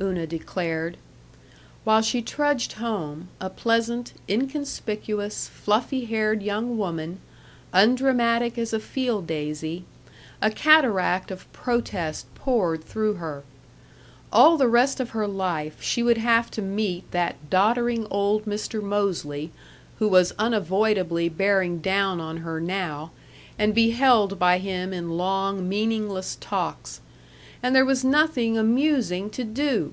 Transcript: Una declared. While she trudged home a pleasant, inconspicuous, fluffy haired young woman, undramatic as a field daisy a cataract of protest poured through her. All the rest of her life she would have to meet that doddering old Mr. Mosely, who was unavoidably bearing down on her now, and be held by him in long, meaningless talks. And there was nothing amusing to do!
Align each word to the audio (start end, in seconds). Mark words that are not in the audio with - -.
Una 0.00 0.28
declared. 0.28 0.96
While 1.82 2.02
she 2.02 2.22
trudged 2.22 2.74
home 2.74 3.26
a 3.40 3.50
pleasant, 3.50 4.12
inconspicuous, 4.28 5.48
fluffy 5.48 6.04
haired 6.04 6.40
young 6.40 6.78
woman, 6.78 7.18
undramatic 7.72 8.56
as 8.58 8.72
a 8.72 8.78
field 8.78 9.26
daisy 9.26 9.82
a 10.40 10.52
cataract 10.52 11.32
of 11.32 11.52
protest 11.52 12.32
poured 12.36 12.84
through 12.84 13.14
her. 13.14 13.42
All 14.32 14.56
the 14.56 14.68
rest 14.68 15.00
of 15.00 15.10
her 15.10 15.26
life 15.26 15.82
she 15.82 16.04
would 16.04 16.18
have 16.18 16.48
to 16.52 16.62
meet 16.62 17.10
that 17.10 17.50
doddering 17.50 18.06
old 18.08 18.44
Mr. 18.44 18.80
Mosely, 18.80 19.50
who 19.98 20.06
was 20.06 20.32
unavoidably 20.38 21.28
bearing 21.28 21.80
down 21.80 22.20
on 22.20 22.36
her 22.36 22.60
now, 22.60 23.10
and 23.58 23.74
be 23.74 23.90
held 23.90 24.38
by 24.38 24.58
him 24.58 24.92
in 24.92 25.16
long, 25.18 25.68
meaningless 25.68 26.38
talks. 26.40 27.00
And 27.60 27.74
there 27.74 27.84
was 27.84 28.04
nothing 28.04 28.56
amusing 28.56 29.30
to 29.30 29.42
do! 29.42 29.92